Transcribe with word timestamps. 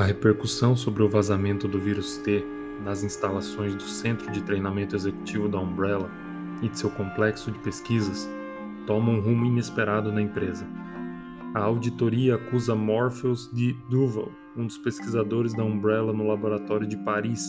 A 0.00 0.02
repercussão 0.02 0.74
sobre 0.74 1.02
o 1.02 1.10
vazamento 1.10 1.68
do 1.68 1.78
vírus 1.78 2.16
T 2.16 2.42
nas 2.82 3.04
instalações 3.04 3.74
do 3.74 3.82
Centro 3.82 4.32
de 4.32 4.40
Treinamento 4.40 4.96
Executivo 4.96 5.46
da 5.46 5.58
Umbrella 5.58 6.10
e 6.62 6.70
de 6.70 6.78
seu 6.78 6.88
complexo 6.88 7.50
de 7.50 7.58
pesquisas 7.58 8.26
toma 8.86 9.10
um 9.10 9.20
rumo 9.20 9.44
inesperado 9.44 10.10
na 10.10 10.22
empresa. 10.22 10.66
A 11.54 11.60
auditoria 11.60 12.36
acusa 12.36 12.74
Morpheus 12.74 13.50
de 13.52 13.74
Duval, 13.90 14.32
um 14.56 14.66
dos 14.66 14.78
pesquisadores 14.78 15.52
da 15.52 15.64
Umbrella 15.64 16.14
no 16.14 16.26
laboratório 16.26 16.86
de 16.86 16.96
Paris, 16.96 17.46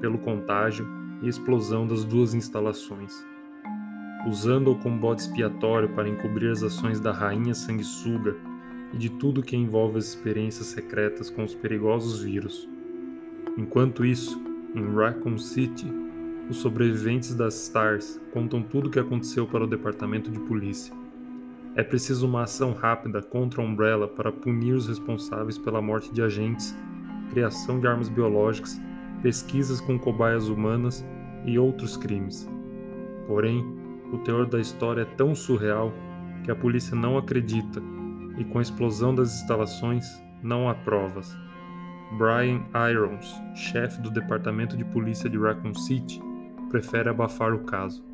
pelo 0.00 0.16
contágio 0.16 0.88
e 1.20 1.28
explosão 1.28 1.86
das 1.86 2.04
duas 2.04 2.32
instalações. 2.32 3.12
Usando-o 4.26 4.78
como 4.78 4.98
bode 4.98 5.20
expiatório 5.20 5.90
para 5.90 6.08
encobrir 6.08 6.52
as 6.52 6.62
ações 6.62 7.00
da 7.00 7.12
rainha 7.12 7.54
sanguessuga 7.54 8.34
e 8.92 8.98
de 8.98 9.10
tudo 9.10 9.42
que 9.42 9.56
envolve 9.56 9.98
as 9.98 10.06
experiências 10.06 10.68
secretas 10.68 11.30
com 11.30 11.44
os 11.44 11.54
perigosos 11.54 12.22
vírus. 12.22 12.68
Enquanto 13.56 14.04
isso, 14.04 14.40
em 14.74 14.94
Raccoon 14.94 15.38
City, 15.38 15.86
os 16.48 16.58
sobreviventes 16.58 17.34
das 17.34 17.54
STARS 17.54 18.20
contam 18.32 18.62
tudo 18.62 18.88
o 18.88 18.90
que 18.90 18.98
aconteceu 18.98 19.46
para 19.46 19.64
o 19.64 19.66
departamento 19.66 20.30
de 20.30 20.38
polícia. 20.40 20.94
É 21.74 21.82
preciso 21.82 22.26
uma 22.26 22.42
ação 22.42 22.72
rápida 22.72 23.22
contra 23.22 23.62
a 23.62 23.64
Umbrella 23.64 24.06
para 24.06 24.30
punir 24.30 24.74
os 24.74 24.86
responsáveis 24.86 25.56
pela 25.56 25.80
morte 25.80 26.12
de 26.12 26.20
agentes, 26.20 26.76
criação 27.30 27.80
de 27.80 27.86
armas 27.86 28.10
biológicas, 28.10 28.78
pesquisas 29.22 29.80
com 29.80 29.98
cobaias 29.98 30.48
humanas 30.48 31.04
e 31.46 31.58
outros 31.58 31.96
crimes. 31.96 32.48
Porém, 33.26 33.64
o 34.12 34.18
teor 34.18 34.46
da 34.46 34.60
história 34.60 35.02
é 35.02 35.16
tão 35.16 35.34
surreal 35.34 35.92
que 36.44 36.50
a 36.50 36.56
polícia 36.56 36.94
não 36.94 37.16
acredita 37.16 37.80
e 38.38 38.44
com 38.44 38.58
a 38.58 38.62
explosão 38.62 39.14
das 39.14 39.40
instalações 39.40 40.22
não 40.42 40.68
há 40.68 40.74
provas. 40.74 41.36
Brian 42.18 42.62
Irons, 42.90 43.34
chefe 43.54 44.00
do 44.00 44.10
departamento 44.10 44.76
de 44.76 44.84
polícia 44.84 45.30
de 45.30 45.38
Raccoon 45.38 45.74
City, 45.74 46.20
prefere 46.68 47.08
abafar 47.08 47.54
o 47.54 47.64
caso. 47.64 48.04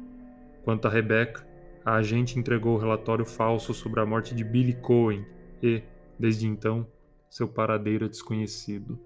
Quanto 0.62 0.86
a 0.86 0.91
Rebecca, 0.91 1.46
a 1.84 1.94
agente 1.94 2.39
entregou 2.39 2.77
o 2.77 2.78
relatório 2.78 3.24
falso 3.24 3.72
sobre 3.72 4.00
a 4.00 4.06
morte 4.06 4.34
de 4.34 4.44
Billy 4.44 4.74
Cohen 4.74 5.24
e, 5.62 5.83
desde 6.19 6.46
então, 6.46 6.86
seu 7.28 7.48
paradeiro 7.48 8.05
é 8.05 8.08
desconhecido. 8.08 8.98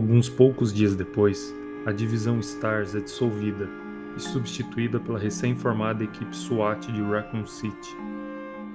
Alguns 0.00 0.30
poucos 0.30 0.72
dias 0.72 0.96
depois, 0.96 1.54
a 1.84 1.92
divisão 1.92 2.40
Stars 2.40 2.94
é 2.94 3.00
dissolvida 3.00 3.68
e 4.16 4.20
substituída 4.20 4.98
pela 4.98 5.18
recém-formada 5.18 6.02
equipe 6.02 6.34
SWAT 6.34 6.90
de 6.90 7.02
Raccoon 7.02 7.44
City. 7.44 7.98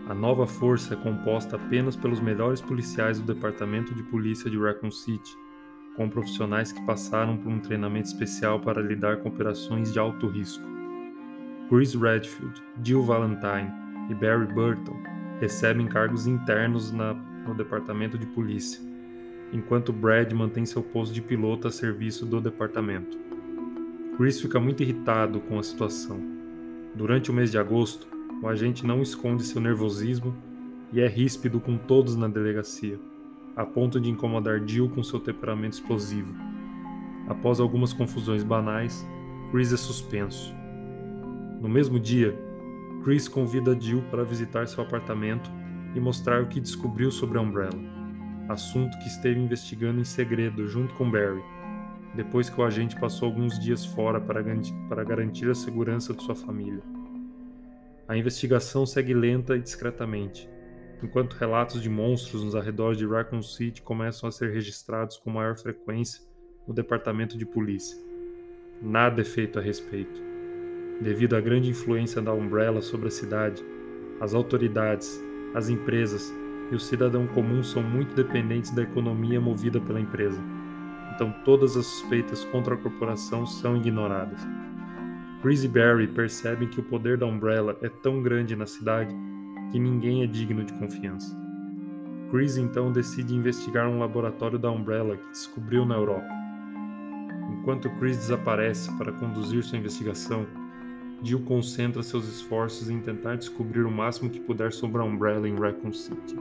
A 0.07 0.13
nova 0.13 0.45
força 0.45 0.93
é 0.93 0.97
composta 0.97 1.55
apenas 1.55 1.95
pelos 1.95 2.19
melhores 2.19 2.61
policiais 2.61 3.19
do 3.19 3.33
Departamento 3.33 3.91
de 3.95 4.03
Polícia 4.03 4.51
de 4.51 4.59
Raccoon 4.59 4.91
City, 4.91 5.35
com 5.95 6.07
profissionais 6.07 6.71
que 6.71 6.85
passaram 6.85 7.37
por 7.37 7.51
um 7.51 7.59
treinamento 7.59 8.07
especial 8.07 8.59
para 8.59 8.79
lidar 8.79 9.17
com 9.17 9.29
operações 9.29 9.91
de 9.91 9.97
alto 9.97 10.27
risco. 10.27 10.63
Chris 11.67 11.95
Redfield, 11.95 12.61
Jill 12.83 13.01
Valentine 13.01 13.71
e 14.11 14.13
Barry 14.13 14.45
Burton 14.53 15.01
recebem 15.39 15.87
cargos 15.87 16.27
internos 16.27 16.91
na, 16.91 17.15
no 17.15 17.55
Departamento 17.55 18.15
de 18.15 18.27
Polícia 18.27 18.94
enquanto 19.55 19.93
Brad 19.93 20.33
mantém 20.33 20.65
seu 20.65 20.83
posto 20.83 21.13
de 21.13 21.21
piloto 21.21 21.67
a 21.67 21.71
serviço 21.71 22.25
do 22.25 22.41
departamento. 22.41 23.17
Chris 24.17 24.41
fica 24.41 24.59
muito 24.59 24.83
irritado 24.83 25.39
com 25.39 25.57
a 25.57 25.63
situação. 25.63 26.19
Durante 26.93 27.31
o 27.31 27.33
mês 27.33 27.51
de 27.51 27.57
agosto, 27.57 28.05
o 28.43 28.47
agente 28.49 28.85
não 28.85 29.01
esconde 29.01 29.43
seu 29.43 29.61
nervosismo 29.61 30.35
e 30.91 30.99
é 30.99 31.07
ríspido 31.07 31.59
com 31.59 31.77
todos 31.77 32.17
na 32.17 32.27
delegacia, 32.27 32.99
a 33.55 33.65
ponto 33.65 33.99
de 33.99 34.09
incomodar 34.09 34.61
Jill 34.65 34.89
com 34.89 35.01
seu 35.01 35.21
temperamento 35.21 35.73
explosivo. 35.73 36.35
Após 37.27 37.59
algumas 37.59 37.93
confusões 37.93 38.43
banais, 38.43 39.07
Chris 39.51 39.71
é 39.71 39.77
suspenso. 39.77 40.53
No 41.61 41.69
mesmo 41.69 41.97
dia, 41.97 42.37
Chris 43.03 43.27
convida 43.29 43.79
Jill 43.79 44.03
para 44.11 44.25
visitar 44.25 44.67
seu 44.67 44.83
apartamento 44.83 45.49
e 45.95 45.99
mostrar 45.99 46.43
o 46.43 46.47
que 46.47 46.59
descobriu 46.59 47.09
sobre 47.09 47.37
a 47.37 47.41
Umbrella 47.41 47.94
assunto 48.47 48.97
que 48.99 49.07
esteve 49.07 49.39
investigando 49.39 49.99
em 49.99 50.03
segredo 50.03 50.67
junto 50.67 50.93
com 50.95 51.09
Barry, 51.09 51.43
depois 52.15 52.49
que 52.49 52.59
o 52.59 52.63
agente 52.63 52.95
passou 52.99 53.27
alguns 53.27 53.59
dias 53.59 53.85
fora 53.85 54.21
para, 54.21 54.41
garantir 55.03 55.49
a 55.49 55.55
segurança 55.55 56.13
de 56.13 56.23
sua 56.23 56.35
família. 56.35 56.81
A 58.07 58.15
investigação 58.15 58.85
segue 58.85 59.13
lenta 59.13 59.57
e 59.57 59.61
discretamente, 59.61 60.49
enquanto 61.03 61.33
relatos 61.33 61.81
de 61.81 61.89
monstros 61.89 62.43
nos 62.43 62.55
arredores 62.55 62.97
de 62.97 63.05
Raccoon 63.05 63.41
City 63.41 63.81
começam 63.81 64.29
a 64.29 64.31
ser 64.31 64.51
registrados 64.51 65.17
com 65.17 65.29
maior 65.29 65.57
frequência 65.57 66.21
no 66.67 66.73
departamento 66.73 67.37
de 67.37 67.45
polícia. 67.45 67.97
Nada 68.81 69.21
é 69.21 69.25
feito 69.25 69.59
a 69.59 69.61
respeito. 69.61 70.21
Devido 71.01 71.35
à 71.35 71.41
grande 71.41 71.69
influência 71.69 72.21
da 72.21 72.33
Umbrella 72.33 72.81
sobre 72.81 73.07
a 73.07 73.11
cidade, 73.11 73.63
as 74.21 74.33
autoridades, 74.33 75.19
as 75.53 75.67
empresas 75.67 76.31
e 76.71 76.75
o 76.75 76.79
cidadão 76.79 77.27
comum 77.27 77.63
são 77.63 77.83
muito 77.83 78.15
dependentes 78.15 78.71
da 78.71 78.81
economia 78.81 79.39
movida 79.39 79.79
pela 79.79 79.99
empresa. 79.99 80.41
Então 81.13 81.33
todas 81.43 81.77
as 81.77 81.85
suspeitas 81.85 82.43
contra 82.45 82.75
a 82.75 82.77
corporação 82.77 83.45
são 83.45 83.77
ignoradas. 83.77 84.39
Chris 85.41 85.63
e 85.63 85.67
Barry 85.67 86.07
percebem 86.07 86.67
que 86.67 86.79
o 86.79 86.83
poder 86.83 87.17
da 87.17 87.25
Umbrella 87.25 87.77
é 87.81 87.89
tão 87.89 88.21
grande 88.21 88.55
na 88.55 88.65
cidade 88.65 89.15
que 89.71 89.79
ninguém 89.79 90.23
é 90.23 90.27
digno 90.27 90.63
de 90.63 90.73
confiança. 90.73 91.35
Chris 92.31 92.57
então 92.57 92.91
decide 92.91 93.35
investigar 93.35 93.87
um 93.87 93.99
laboratório 93.99 94.57
da 94.57 94.71
Umbrella 94.71 95.17
que 95.17 95.29
descobriu 95.29 95.85
na 95.85 95.95
Europa. 95.95 96.27
Enquanto 97.51 97.89
Chris 97.97 98.17
desaparece 98.17 98.91
para 98.97 99.11
conduzir 99.11 99.63
sua 99.63 99.77
investigação, 99.77 100.45
Jill 101.25 101.41
concentra 101.41 102.03
seus 102.03 102.27
esforços 102.27 102.87
em 102.87 102.99
tentar 102.99 103.35
descobrir 103.35 103.81
o 103.81 103.89
máximo 103.89 104.29
que 104.29 104.39
puder 104.39 104.71
sobre 104.71 105.01
a 105.01 105.03
Umbrella 105.03 105.49
em 105.49 105.55
Raccoon 105.55 105.91
City. 105.91 106.35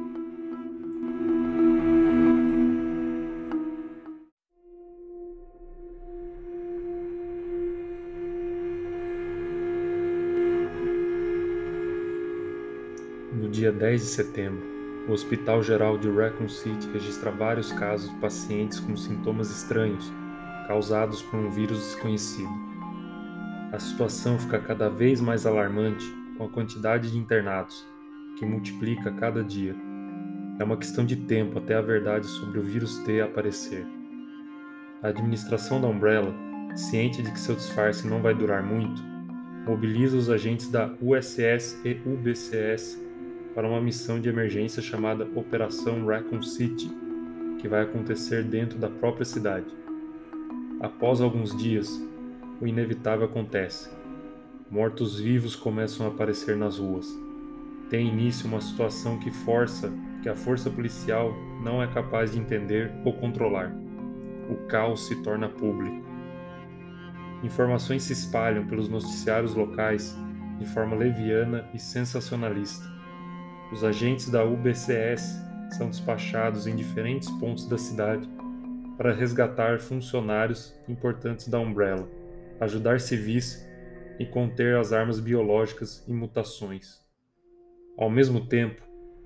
No 13.33 13.49
dia 13.49 13.73
10 13.73 14.03
de 14.03 14.07
setembro, 14.07 14.63
o 15.09 15.13
Hospital 15.13 15.63
Geral 15.63 15.97
de 15.97 16.11
Raccoon 16.11 16.49
City 16.51 16.91
registra 16.93 17.31
vários 17.31 17.73
casos 17.73 18.11
de 18.11 18.17
pacientes 18.17 18.81
com 18.81 18.95
sintomas 18.95 19.51
estranhos 19.51 20.13
causados 20.69 21.23
por 21.23 21.41
um 21.41 21.51
vírus 21.51 21.79
desconhecido. 21.79 22.74
A 23.75 23.79
situação 23.81 24.39
fica 24.39 24.61
cada 24.61 24.89
vez 24.89 25.21
mais 25.21 25.45
alarmante 25.45 26.07
com 26.39 26.45
a 26.45 26.49
quantidade 26.49 27.11
de 27.11 27.19
internados, 27.19 27.85
que 28.39 28.47
multiplica 28.47 29.11
cada 29.11 29.43
dia. 29.43 29.75
É 30.61 30.63
uma 30.63 30.77
questão 30.77 31.05
de 31.05 31.17
tempo 31.17 31.59
até 31.59 31.75
a 31.75 31.81
verdade 31.81 32.25
sobre 32.25 32.61
o 32.61 32.63
vírus 32.63 32.99
T 32.99 33.21
aparecer. 33.21 33.85
A 35.03 35.09
administração 35.09 35.81
da 35.81 35.89
Umbrella, 35.89 36.33
ciente 36.77 37.21
de 37.21 37.33
que 37.33 37.41
seu 37.41 37.57
disfarce 37.57 38.07
não 38.07 38.23
vai 38.23 38.33
durar 38.33 38.63
muito, 38.63 39.03
mobiliza 39.67 40.17
os 40.17 40.31
agentes 40.31 40.71
da 40.71 40.95
USS 41.03 41.81
e 41.85 42.01
UBCS 42.07 42.97
para 43.57 43.67
uma 43.67 43.81
missão 43.81 44.21
de 44.21 44.29
emergência 44.29 44.81
chamada 44.81 45.29
Operação 45.35 46.07
Raccoon 46.07 46.43
City, 46.43 46.89
que 47.59 47.67
vai 47.67 47.83
acontecer 47.83 48.45
dentro 48.45 48.79
da 48.79 48.89
própria 48.89 49.25
cidade. 49.25 49.67
Após 50.81 51.21
alguns 51.21 51.57
dias, 51.57 52.01
o 52.61 52.67
inevitável 52.67 53.27
acontece. 53.27 53.91
Mortos-vivos 54.71 55.57
começam 55.57 56.07
a 56.07 56.09
aparecer 56.09 56.57
nas 56.57 56.79
ruas. 56.79 57.07
Tem 57.91 58.09
início 58.09 58.49
uma 58.49 58.61
situação 58.61 59.19
que 59.19 59.31
força 59.31 59.93
que 60.23 60.29
a 60.29 60.35
força 60.35 60.71
policial 60.71 61.35
não 61.63 61.83
é 61.83 61.87
capaz 61.87 62.33
de 62.33 62.39
entender 62.39 62.91
ou 63.05 63.13
controlar. 63.13 63.71
O 64.49 64.67
caos 64.69 65.07
se 65.07 65.23
torna 65.23 65.51
público. 65.51 66.03
Informações 67.43 68.05
se 68.05 68.15
espalham 68.15 68.67
pelos 68.67 68.89
noticiários 68.89 69.55
locais 69.55 70.17
de 70.59 70.65
forma 70.65 70.97
leviana 70.97 71.69
e 71.75 71.79
sensacionalista. 71.79 72.91
Os 73.71 73.85
agentes 73.85 74.31
da 74.31 74.43
UBCS 74.43 75.43
são 75.77 75.91
despachados 75.91 76.67
em 76.67 76.75
diferentes 76.75 77.31
pontos 77.33 77.69
da 77.69 77.77
cidade 77.77 78.27
para 78.97 79.13
resgatar 79.13 79.79
funcionários 79.79 80.75
importantes 80.89 81.49
da 81.49 81.59
Umbrella 81.59 82.24
ajudar 82.61 83.01
civis 83.01 83.65
e 84.19 84.25
conter 84.25 84.77
as 84.77 84.93
armas 84.93 85.19
biológicas 85.21 86.05
e 86.07 86.13
mutações. 86.13 87.01
Ao 87.97 88.09
mesmo 88.11 88.47
tempo, 88.47 88.83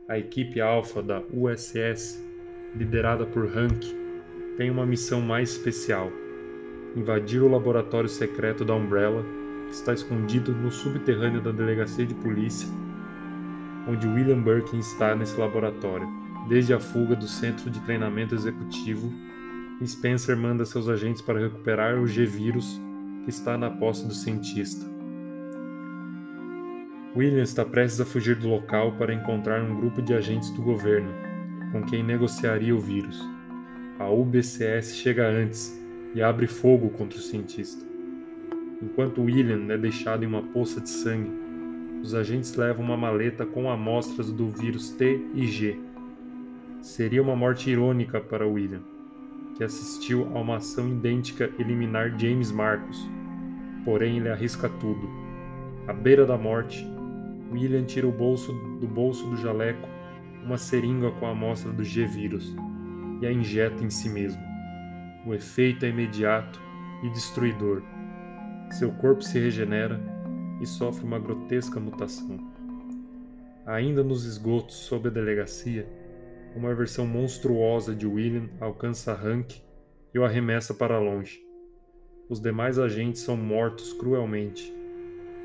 a 0.08 0.18
equipe 0.18 0.60
alfa 0.60 1.02
da 1.02 1.22
USS, 1.32 2.22
liderada 2.74 3.26
por 3.26 3.44
Hank, 3.44 3.86
tem 4.56 4.70
uma 4.70 4.86
missão 4.86 5.20
mais 5.20 5.50
especial: 5.50 6.10
invadir 6.96 7.42
o 7.42 7.48
laboratório 7.48 8.08
secreto 8.08 8.64
da 8.64 8.74
Umbrella, 8.74 9.24
que 9.66 9.74
está 9.74 9.92
escondido 9.92 10.52
no 10.52 10.70
subterrâneo 10.70 11.42
da 11.42 11.52
delegacia 11.52 12.06
de 12.06 12.14
polícia, 12.14 12.68
onde 13.86 14.06
William 14.06 14.42
Birkin 14.42 14.78
está 14.78 15.14
nesse 15.14 15.38
laboratório, 15.38 16.08
desde 16.48 16.72
a 16.72 16.80
fuga 16.80 17.14
do 17.14 17.26
centro 17.26 17.70
de 17.70 17.80
treinamento 17.80 18.34
executivo. 18.34 19.12
Spencer 19.84 20.36
manda 20.36 20.64
seus 20.64 20.88
agentes 20.88 21.22
para 21.22 21.38
recuperar 21.38 22.00
o 22.00 22.06
G-Vírus 22.06 22.80
está 23.28 23.56
na 23.58 23.70
posse 23.70 24.06
do 24.06 24.14
cientista. 24.14 24.84
William 27.16 27.42
está 27.42 27.64
prestes 27.64 28.00
a 28.00 28.04
fugir 28.04 28.36
do 28.36 28.48
local 28.48 28.92
para 28.92 29.12
encontrar 29.12 29.62
um 29.62 29.74
grupo 29.74 30.00
de 30.00 30.14
agentes 30.14 30.50
do 30.50 30.62
governo, 30.62 31.10
com 31.72 31.82
quem 31.82 32.02
negociaria 32.02 32.74
o 32.74 32.80
vírus. 32.80 33.20
A 33.98 34.08
UBCS 34.08 34.96
chega 34.96 35.28
antes 35.28 35.76
e 36.14 36.22
abre 36.22 36.46
fogo 36.46 36.90
contra 36.90 37.18
o 37.18 37.22
cientista. 37.22 37.84
Enquanto 38.80 39.22
William 39.22 39.72
é 39.72 39.76
deixado 39.76 40.22
em 40.22 40.26
uma 40.28 40.42
poça 40.42 40.80
de 40.80 40.88
sangue, 40.88 41.32
os 42.02 42.14
agentes 42.14 42.54
levam 42.54 42.84
uma 42.84 42.96
maleta 42.96 43.44
com 43.44 43.68
amostras 43.68 44.30
do 44.30 44.48
vírus 44.48 44.90
T 44.90 45.20
e 45.34 45.46
G. 45.46 45.76
Seria 46.80 47.20
uma 47.20 47.34
morte 47.34 47.68
irônica 47.68 48.20
para 48.20 48.46
William, 48.46 48.82
que 49.58 49.64
assistiu 49.64 50.30
a 50.34 50.40
uma 50.40 50.56
ação 50.56 50.88
idêntica 50.88 51.52
eliminar 51.58 52.16
James 52.16 52.52
Marcos. 52.52 53.10
Porém, 53.84 54.18
ele 54.18 54.30
arrisca 54.30 54.68
tudo. 54.68 55.10
À 55.88 55.92
beira 55.92 56.24
da 56.24 56.38
morte, 56.38 56.86
William 57.50 57.84
tira 57.84 58.06
bolso 58.06 58.52
do 58.80 58.86
bolso 58.86 59.28
do 59.28 59.36
jaleco 59.36 59.88
uma 60.44 60.56
seringa 60.56 61.10
com 61.10 61.26
a 61.26 61.30
amostra 61.30 61.72
do 61.72 61.82
G-vírus 61.82 62.54
e 63.20 63.26
a 63.26 63.32
injeta 63.32 63.82
em 63.82 63.90
si 63.90 64.08
mesmo. 64.08 64.40
O 65.26 65.34
efeito 65.34 65.84
é 65.84 65.88
imediato 65.88 66.60
e 67.02 67.10
destruidor. 67.10 67.82
Seu 68.70 68.92
corpo 68.92 69.22
se 69.22 69.38
regenera 69.40 70.00
e 70.60 70.66
sofre 70.66 71.04
uma 71.04 71.18
grotesca 71.18 71.80
mutação. 71.80 72.38
Ainda 73.66 74.04
nos 74.04 74.24
esgotos 74.24 74.76
sob 74.76 75.08
a 75.08 75.10
delegacia, 75.10 75.86
uma 76.58 76.74
versão 76.74 77.06
monstruosa 77.06 77.94
de 77.94 78.04
William 78.04 78.48
alcança 78.60 79.12
Hank 79.12 79.62
e 80.12 80.18
o 80.18 80.24
arremessa 80.24 80.74
para 80.74 80.98
longe. 80.98 81.40
Os 82.28 82.40
demais 82.40 82.80
agentes 82.80 83.22
são 83.22 83.36
mortos 83.36 83.92
cruelmente. 83.92 84.74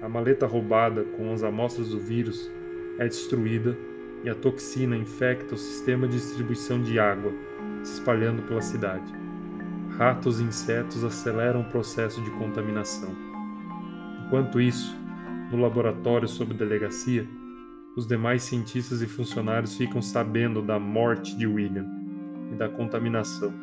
A 0.02 0.10
maleta 0.10 0.48
roubada 0.48 1.04
com 1.04 1.32
as 1.32 1.44
amostras 1.44 1.90
do 1.90 2.00
vírus 2.00 2.50
é 2.98 3.08
destruída 3.08 3.78
e 4.24 4.30
a 4.30 4.34
toxina 4.34 4.98
infecta 4.98 5.54
o 5.54 5.58
sistema 5.58 6.08
de 6.08 6.18
distribuição 6.18 6.82
de 6.82 6.98
água, 6.98 7.32
se 7.84 7.94
espalhando 7.94 8.42
pela 8.42 8.62
cidade. 8.62 9.14
Ratos 9.96 10.40
e 10.40 10.44
insetos 10.44 11.04
aceleram 11.04 11.62
o 11.62 11.70
processo 11.70 12.24
de 12.24 12.32
contaminação. 12.32 13.16
Enquanto 14.26 14.60
isso, 14.60 14.98
no 15.52 15.62
laboratório 15.62 16.28
sob 16.28 16.56
delegacia, 16.56 17.28
os 17.96 18.08
demais 18.08 18.44
cientistas 18.44 19.02
e 19.02 19.08
funcionários 19.08 19.78
ficam 19.78 20.02
sabendo 20.02 20.62
da 20.62 20.80
morte 20.80 21.38
de 21.38 21.46
William 21.46 21.86
e 22.52 22.56
da 22.56 22.68
contaminação, 22.68 23.54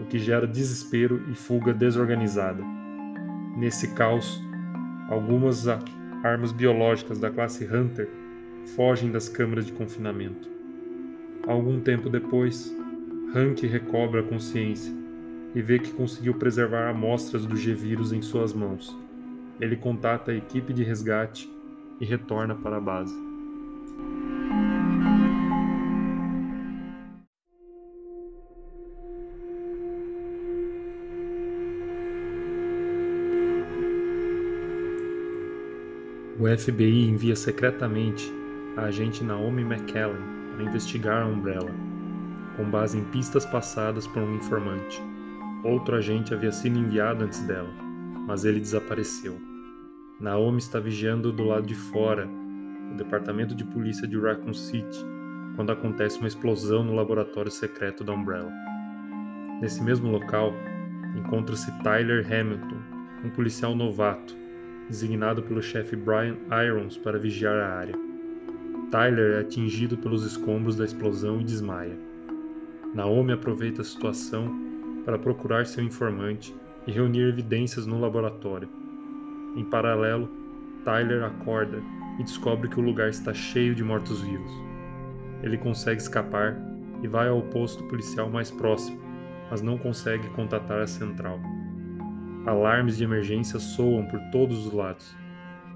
o 0.00 0.04
que 0.04 0.18
gera 0.18 0.46
desespero 0.46 1.24
e 1.30 1.34
fuga 1.34 1.74
desorganizada. 1.74 2.62
Nesse 3.56 3.92
caos, 3.94 4.40
algumas 5.08 5.66
armas 6.22 6.52
biológicas 6.52 7.18
da 7.18 7.30
classe 7.30 7.64
Hunter 7.64 8.08
fogem 8.76 9.10
das 9.10 9.28
câmaras 9.28 9.66
de 9.66 9.72
confinamento. 9.72 10.48
Algum 11.46 11.80
tempo 11.80 12.08
depois, 12.08 12.74
Hank 13.34 13.66
recobra 13.66 14.20
a 14.20 14.24
consciência 14.24 14.92
e 15.54 15.60
vê 15.60 15.78
que 15.78 15.92
conseguiu 15.92 16.34
preservar 16.34 16.88
amostras 16.88 17.44
do 17.44 17.56
G-Vírus 17.56 18.12
em 18.12 18.22
suas 18.22 18.52
mãos. 18.52 18.96
Ele 19.60 19.76
contata 19.76 20.30
a 20.30 20.34
equipe 20.34 20.72
de 20.72 20.84
resgate 20.84 21.50
e 22.00 22.04
retorna 22.04 22.54
para 22.54 22.76
a 22.76 22.80
base. 22.80 23.29
O 36.40 36.48
FBI 36.56 37.06
envia 37.06 37.36
secretamente 37.36 38.32
a 38.74 38.84
agente 38.84 39.22
Naomi 39.22 39.60
McKellen 39.60 40.22
para 40.54 40.64
investigar 40.64 41.22
a 41.22 41.26
Umbrella, 41.26 41.70
com 42.56 42.64
base 42.64 42.96
em 42.96 43.04
pistas 43.04 43.44
passadas 43.44 44.06
por 44.06 44.22
um 44.22 44.36
informante. 44.36 45.02
Outro 45.62 45.96
agente 45.96 46.32
havia 46.32 46.50
sido 46.50 46.78
enviado 46.78 47.24
antes 47.24 47.40
dela, 47.40 47.68
mas 48.26 48.46
ele 48.46 48.58
desapareceu. 48.58 49.38
Naomi 50.18 50.56
está 50.56 50.80
vigiando 50.80 51.30
do 51.30 51.44
lado 51.44 51.66
de 51.66 51.74
fora 51.74 52.26
o 52.90 52.94
departamento 52.94 53.54
de 53.54 53.64
polícia 53.64 54.06
de 54.06 54.18
Raccoon 54.18 54.52
City 54.52 55.04
quando 55.56 55.72
acontece 55.72 56.18
uma 56.18 56.28
explosão 56.28 56.82
no 56.82 56.94
laboratório 56.94 57.50
secreto 57.50 58.02
da 58.02 58.12
Umbrella. 58.12 58.50
Nesse 59.60 59.82
mesmo 59.82 60.10
local, 60.10 60.54
encontra-se 61.16 61.70
Tyler 61.82 62.24
Hamilton, 62.26 62.78
um 63.24 63.30
policial 63.30 63.74
novato, 63.74 64.34
designado 64.88 65.42
pelo 65.42 65.62
chefe 65.62 65.96
Brian 65.96 66.36
Irons 66.66 66.96
para 66.96 67.18
vigiar 67.18 67.56
a 67.56 67.74
área. 67.76 67.94
Tyler 68.90 69.36
é 69.36 69.40
atingido 69.40 69.96
pelos 69.98 70.24
escombros 70.24 70.76
da 70.76 70.84
explosão 70.84 71.40
e 71.40 71.44
desmaia. 71.44 71.96
Naomi 72.94 73.32
aproveita 73.32 73.82
a 73.82 73.84
situação 73.84 74.50
para 75.04 75.18
procurar 75.18 75.66
seu 75.66 75.84
informante 75.84 76.54
e 76.86 76.90
reunir 76.90 77.28
evidências 77.28 77.86
no 77.86 78.00
laboratório. 78.00 78.68
Em 79.56 79.64
paralelo, 79.64 80.28
Tyler 80.84 81.22
acorda 81.22 81.82
e 82.20 82.22
descobre 82.22 82.68
que 82.68 82.78
o 82.78 82.82
lugar 82.82 83.08
está 83.08 83.32
cheio 83.32 83.74
de 83.74 83.82
mortos-vivos. 83.82 84.52
Ele 85.42 85.56
consegue 85.56 86.02
escapar 86.02 86.54
e 87.02 87.08
vai 87.08 87.28
ao 87.28 87.40
posto 87.40 87.82
policial 87.84 88.28
mais 88.28 88.50
próximo, 88.50 89.00
mas 89.50 89.62
não 89.62 89.78
consegue 89.78 90.28
contatar 90.30 90.82
a 90.82 90.86
central. 90.86 91.40
Alarmes 92.44 92.98
de 92.98 93.04
emergência 93.04 93.58
soam 93.58 94.06
por 94.06 94.20
todos 94.30 94.66
os 94.66 94.72
lados. 94.72 95.16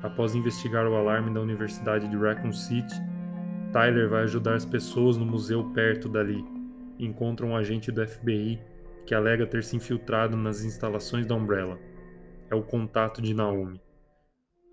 Após 0.03 0.35
investigar 0.35 0.87
o 0.87 0.95
alarme 0.95 1.33
da 1.33 1.41
Universidade 1.41 2.07
de 2.09 2.17
Raccoon 2.17 2.53
City, 2.53 2.95
Tyler 3.73 4.11
vai 4.11 4.25
ajudar 4.25 4.55
as 4.55 4.67
pessoas 4.67 5.17
no 5.17 5.25
museu 5.25 5.65
perto 5.73 6.11
dali 6.11 6.45
e 6.99 7.07
encontra 7.07 7.47
um 7.47 7.57
agente 7.57 7.91
do 7.91 8.07
FBI 8.07 8.61
que 9.07 9.15
alega 9.15 9.47
ter 9.47 9.65
se 9.65 9.77
infiltrado 9.77 10.37
nas 10.37 10.63
instalações 10.63 11.25
da 11.25 11.35
Umbrella. 11.35 11.79
É 12.51 12.55
o 12.55 12.63
contato 12.63 13.23
de 13.23 13.33
Naomi. 13.33 13.81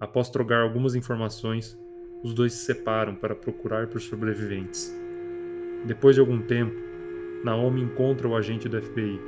Após 0.01 0.31
trocar 0.31 0.63
algumas 0.63 0.95
informações, 0.95 1.79
os 2.23 2.33
dois 2.33 2.53
se 2.53 2.65
separam 2.65 3.13
para 3.13 3.35
procurar 3.35 3.85
por 3.85 4.01
sobreviventes. 4.01 4.91
Depois 5.85 6.15
de 6.15 6.19
algum 6.19 6.41
tempo, 6.41 6.75
Naomi 7.43 7.83
encontra 7.83 8.27
o 8.27 8.35
agente 8.35 8.67
do 8.67 8.81
FBI, 8.81 9.21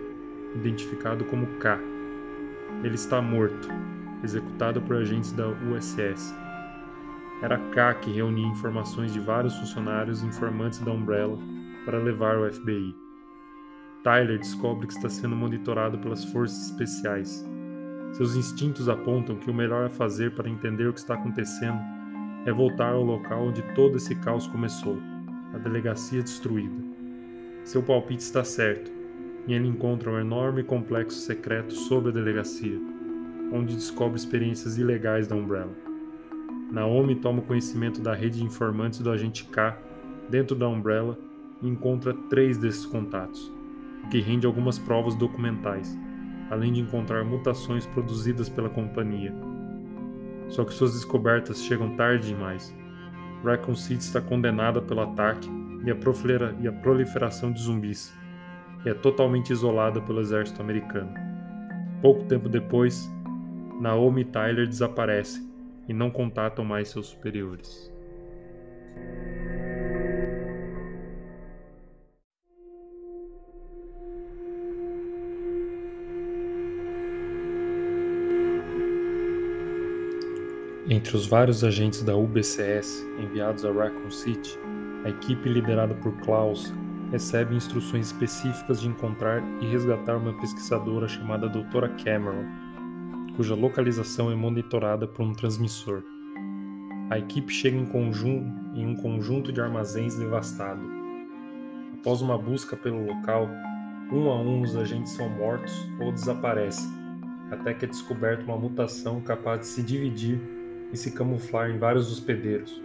identificado 0.56 1.26
como 1.26 1.46
K. 1.60 1.80
Ele 2.84 2.96
está 2.96 3.22
morto 3.22 3.70
executado 4.24 4.82
por 4.82 4.96
agentes 4.96 5.32
da 5.32 5.48
USS. 5.48 6.34
Era 7.44 7.60
K 7.70 7.94
que 7.96 8.12
reunia 8.12 8.48
informações 8.48 9.14
de 9.14 9.20
vários 9.20 9.56
funcionários 9.56 10.24
e 10.24 10.26
informantes 10.26 10.80
da 10.80 10.92
Umbrella 10.92 11.38
para 11.86 12.00
levar 12.00 12.38
ao 12.38 12.52
FBI. 12.52 12.96
Tyler 14.04 14.40
descobre 14.40 14.88
que 14.88 14.94
está 14.94 15.08
sendo 15.08 15.36
monitorado 15.36 16.00
pelas 16.00 16.26
forças 16.26 16.72
especiais. 16.72 17.46
Seus 18.14 18.36
instintos 18.36 18.88
apontam 18.88 19.36
que 19.36 19.50
o 19.50 19.54
melhor 19.54 19.86
a 19.86 19.90
fazer 19.90 20.34
para 20.34 20.50
entender 20.50 20.88
o 20.88 20.94
que 20.94 21.00
está 21.00 21.16
acontecendo 21.16 21.80
é 22.46 22.52
voltar 22.52 22.94
ao 22.94 23.04
local 23.04 23.48
onde 23.48 23.62
todo 23.74 23.98
esse 23.98 24.16
caos 24.16 24.48
começou 24.48 24.98
a 25.54 25.58
delegacia 25.58 26.22
destruída. 26.22 26.84
Seu 27.64 27.84
palpite 27.84 28.24
está 28.24 28.44
certo, 28.44 28.92
e 29.48 29.54
ele 29.54 29.68
encontra 29.68 30.12
um 30.12 30.20
enorme 30.20 30.64
complexo 30.64 31.20
secreto 31.20 31.74
sobre 31.74 32.10
a 32.10 32.14
delegacia 32.14 32.80
onde 33.54 33.76
descobre 33.76 34.18
experiências 34.18 34.80
ilegais 34.80 35.28
da 35.28 35.36
Umbrella. 35.36 35.72
Naomi 36.72 37.16
toma 37.16 37.44
conhecimento 37.44 38.02
da 38.02 38.14
rede 38.14 38.40
de 38.40 38.44
informantes 38.44 39.00
do 39.00 39.12
agente 39.12 39.46
K 39.46 39.78
dentro 40.28 40.56
da 40.56 40.68
Umbrella 40.68 41.18
e 41.62 41.68
encontra 41.68 42.16
três 42.30 42.58
desses 42.58 42.86
contatos, 42.86 43.52
o 44.04 44.10
que 44.10 44.20
rende 44.20 44.48
algumas 44.48 44.80
provas 44.80 45.14
documentais, 45.14 45.96
além 46.50 46.74
de 46.74 46.82
encontrar 46.82 47.24
mutações 47.24 47.86
produzidas 47.86 48.50
pela 48.50 48.70
companhia. 48.70 49.34
Só 50.50 50.64
que 50.64 50.74
suas 50.74 50.94
descobertas 50.94 51.64
chegam 51.64 51.96
tarde 51.96 52.28
demais. 52.28 52.76
Raccoon 53.44 53.76
City 53.76 54.04
está 54.04 54.22
condenada 54.22 54.82
pelo 54.82 55.02
ataque 55.02 55.50
e 55.86 55.92
a, 55.92 55.96
a 56.70 56.72
proliferação 56.72 57.52
de 57.52 57.62
zumbis, 57.62 58.14
e 58.86 58.90
é 58.90 58.94
totalmente 58.94 59.52
isolada 59.52 60.02
pelo 60.02 60.22
exército 60.22 60.62
americano. 60.62 61.14
Pouco 62.02 62.24
tempo 62.26 62.48
depois, 62.48 63.10
Naomi 63.80 64.22
e 64.22 64.26
Tyler 64.26 64.68
desaparecem 64.68 65.50
e 65.88 65.94
não 65.94 66.10
contatam 66.10 66.64
mais 66.64 66.90
seus 66.90 67.08
superiores. 67.08 67.92
Entre 80.94 81.18
os 81.18 81.26
vários 81.26 81.64
agentes 81.64 82.04
da 82.04 82.16
UBCS 82.16 83.04
enviados 83.18 83.66
a 83.66 83.72
Raccoon 83.72 84.12
City, 84.12 84.60
a 85.04 85.10
equipe 85.10 85.50
liderada 85.50 85.96
por 85.96 86.16
Klaus 86.18 86.72
recebe 87.10 87.56
instruções 87.56 88.06
específicas 88.06 88.80
de 88.80 88.90
encontrar 88.90 89.42
e 89.60 89.66
resgatar 89.66 90.18
uma 90.18 90.40
pesquisadora 90.40 91.08
chamada 91.08 91.50
Dra. 91.50 91.90
Cameron, 91.90 92.46
cuja 93.36 93.56
localização 93.56 94.32
é 94.32 94.36
monitorada 94.36 95.08
por 95.08 95.26
um 95.26 95.34
transmissor. 95.34 96.04
A 97.10 97.18
equipe 97.18 97.52
chega 97.52 97.76
em, 97.76 97.90
em 98.76 98.86
um 98.86 98.96
conjunto 98.96 99.52
de 99.52 99.60
armazéns 99.60 100.16
devastado. 100.16 100.84
Após 102.00 102.22
uma 102.22 102.38
busca 102.38 102.78
pelo 102.78 103.04
local, 103.04 103.50
um 104.12 104.30
a 104.30 104.40
um 104.40 104.62
os 104.62 104.76
agentes 104.76 105.14
são 105.14 105.28
mortos 105.28 105.74
ou 106.00 106.12
desaparecem, 106.12 106.88
até 107.50 107.74
que 107.74 107.86
é 107.86 107.88
descoberta 107.88 108.44
uma 108.44 108.58
mutação 108.58 109.20
capaz 109.22 109.62
de 109.62 109.66
se 109.66 109.82
dividir 109.82 110.62
e 110.94 110.98
se 110.98 111.12
camuflar 111.12 111.72
em 111.72 111.80
vários 111.80 112.12
hospedeiros. 112.12 112.80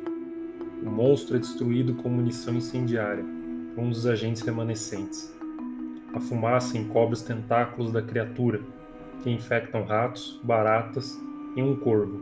O 0.83 0.91
monstro 0.91 1.37
é 1.37 1.39
destruído 1.39 1.93
com 1.95 2.09
munição 2.09 2.55
incendiária 2.55 3.25
por 3.75 3.85
um 3.85 3.91
dos 3.91 4.07
agentes 4.07 4.41
remanescentes. 4.41 5.33
A 6.15 6.19
fumaça 6.19 6.79
encobre 6.79 7.13
os 7.13 7.23
tentáculos 7.23 7.93
da 7.93 8.01
criatura, 8.01 8.61
que 9.23 9.31
infectam 9.31 9.85
ratos, 9.85 10.41
baratas 10.43 11.21
e 11.55 11.63
um 11.63 11.77
corvo. 11.77 12.19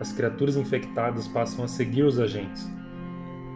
As 0.00 0.12
criaturas 0.12 0.56
infectadas 0.56 1.28
passam 1.28 1.64
a 1.64 1.68
seguir 1.68 2.04
os 2.04 2.18
agentes. 2.18 2.66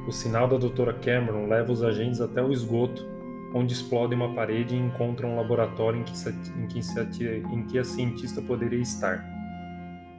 O 0.07 0.13
sinal 0.13 0.47
da 0.47 0.57
Dra. 0.57 0.93
Cameron 0.93 1.49
leva 1.49 1.73
os 1.73 1.83
agentes 1.83 2.21
até 2.21 2.43
o 2.43 2.53
esgoto, 2.53 3.07
onde 3.55 3.73
explodem 3.73 4.17
uma 4.17 4.35
parede 4.35 4.75
e 4.75 4.79
encontram 4.79 5.31
um 5.31 5.37
laboratório 5.37 6.01
em 6.01 6.05
que, 6.05 6.13
em, 6.59 6.67
que 6.67 7.55
em 7.55 7.63
que 7.65 7.79
a 7.79 7.85
cientista 7.85 8.43
poderia 8.43 8.81
estar 8.81 9.40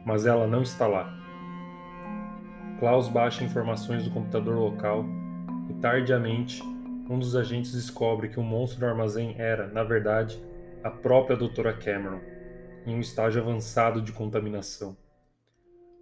mas 0.05 0.25
ela 0.25 0.47
não 0.47 0.61
está 0.61 0.87
lá. 0.87 1.17
Klaus 2.79 3.07
baixa 3.07 3.43
informações 3.43 4.03
do 4.03 4.11
computador 4.11 4.57
local 4.57 5.05
e, 5.69 5.73
tardiamente, 5.75 6.63
um 7.09 7.19
dos 7.19 7.35
agentes 7.35 7.73
descobre 7.73 8.29
que 8.29 8.39
o 8.39 8.43
monstro 8.43 8.79
do 8.79 8.85
armazém 8.85 9.35
era, 9.37 9.67
na 9.67 9.83
verdade, 9.83 10.41
a 10.83 10.89
própria 10.89 11.35
Dra. 11.35 11.73
Cameron, 11.73 12.19
em 12.85 12.95
um 12.95 12.99
estágio 12.99 13.41
avançado 13.41 14.01
de 14.01 14.11
contaminação. 14.11 14.97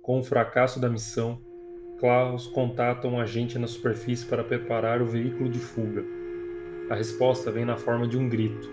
Com 0.01 0.19
o 0.19 0.23
fracasso 0.23 0.79
da 0.79 0.89
missão, 0.89 1.41
Klaus 1.99 2.47
contata 2.47 3.07
um 3.07 3.19
agente 3.19 3.59
na 3.59 3.67
superfície 3.67 4.25
para 4.25 4.43
preparar 4.43 5.01
o 5.01 5.05
veículo 5.05 5.49
de 5.49 5.59
fuga. 5.59 6.03
A 6.89 6.95
resposta 6.95 7.51
vem 7.51 7.65
na 7.65 7.75
forma 7.75 8.07
de 8.07 8.17
um 8.17 8.29
grito. 8.29 8.69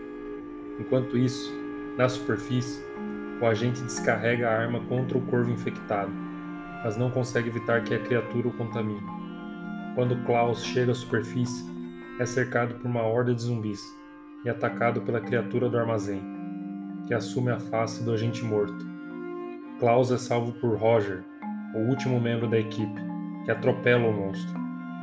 Enquanto 0.78 1.18
isso, 1.18 1.52
na 1.96 2.08
superfície, 2.08 2.80
o 3.40 3.46
agente 3.46 3.82
descarrega 3.82 4.48
a 4.48 4.58
arma 4.58 4.80
contra 4.80 5.18
o 5.18 5.26
corvo 5.26 5.50
infectado, 5.50 6.10
mas 6.82 6.96
não 6.96 7.10
consegue 7.10 7.48
evitar 7.48 7.82
que 7.84 7.94
a 7.94 7.98
criatura 7.98 8.48
o 8.48 8.52
contamine. 8.52 9.02
Quando 9.94 10.22
Klaus 10.24 10.64
chega 10.64 10.92
à 10.92 10.94
superfície, 10.94 11.64
é 12.18 12.24
cercado 12.24 12.74
por 12.74 12.86
uma 12.86 13.02
horda 13.02 13.34
de 13.34 13.42
zumbis 13.42 13.82
e 14.44 14.48
atacado 14.48 15.00
pela 15.02 15.20
criatura 15.20 15.68
do 15.68 15.78
armazém, 15.78 16.22
que 17.06 17.14
assume 17.14 17.50
a 17.50 17.58
face 17.58 18.02
do 18.02 18.12
agente 18.12 18.44
morto. 18.44 18.86
Klaus 19.78 20.10
é 20.10 20.16
salvo 20.16 20.52
por 20.52 20.76
Roger, 20.76 21.22
o 21.74 21.78
último 21.88 22.20
membro 22.20 22.48
da 22.48 22.58
equipe, 22.58 23.00
que 23.44 23.50
atropela 23.50 24.08
o 24.08 24.12
monstro. 24.12 24.54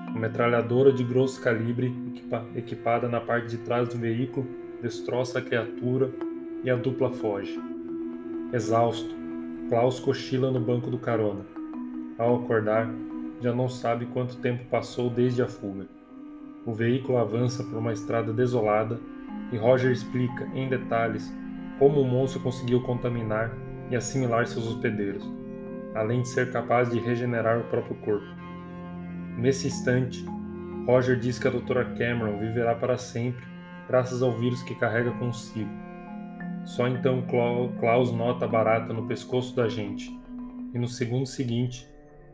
Uma 0.09 0.21
metralhadora 0.21 0.91
de 0.91 1.03
grosso 1.03 1.41
calibre 1.41 1.93
equipada 2.55 3.07
na 3.07 3.19
parte 3.19 3.47
de 3.49 3.57
trás 3.57 3.89
do 3.89 3.97
veículo 3.97 4.47
destroça 4.81 5.39
a 5.39 5.41
criatura 5.41 6.11
e 6.63 6.69
a 6.69 6.75
dupla 6.75 7.11
foge. 7.11 7.72
Exausto, 8.53 9.09
Klaus 9.67 9.99
cochila 9.99 10.51
no 10.51 10.59
banco 10.59 10.91
do 10.91 10.99
carona. 10.99 11.43
Ao 12.19 12.35
acordar, 12.35 12.87
já 13.41 13.51
não 13.51 13.67
sabe 13.67 14.05
quanto 14.05 14.37
tempo 14.37 14.65
passou 14.69 15.09
desde 15.09 15.41
a 15.41 15.47
fuga. 15.47 15.87
O 16.63 16.71
veículo 16.71 17.17
avança 17.17 17.63
por 17.63 17.79
uma 17.79 17.91
estrada 17.91 18.31
desolada 18.31 18.99
e 19.51 19.57
Roger 19.57 19.91
explica, 19.91 20.45
em 20.53 20.69
detalhes, 20.69 21.33
como 21.79 21.99
o 21.99 22.07
monstro 22.07 22.41
conseguiu 22.41 22.83
contaminar 22.83 23.57
e 23.89 23.95
assimilar 23.95 24.45
seus 24.45 24.67
hospedeiros, 24.67 25.27
além 25.95 26.21
de 26.21 26.27
ser 26.27 26.51
capaz 26.51 26.91
de 26.91 26.99
regenerar 26.99 27.59
o 27.59 27.63
próprio 27.63 27.95
corpo. 27.95 28.27
Nesse 29.35 29.65
instante, 29.65 30.23
Roger 30.85 31.17
diz 31.17 31.39
que 31.39 31.47
a 31.47 31.51
Dra. 31.51 31.85
Cameron 31.85 32.37
viverá 32.37 32.75
para 32.75 32.99
sempre 32.99 33.47
graças 33.87 34.21
ao 34.21 34.31
vírus 34.31 34.61
que 34.61 34.75
carrega 34.75 35.09
consigo 35.13 35.71
só 36.65 36.87
então 36.87 37.25
Klaus 37.79 38.11
nota 38.11 38.45
a 38.45 38.47
barata 38.47 38.93
no 38.93 39.07
pescoço 39.07 39.55
da 39.55 39.67
gente, 39.67 40.09
e 40.73 40.79
no 40.79 40.87
segundo 40.87 41.25
seguinte, 41.25 41.87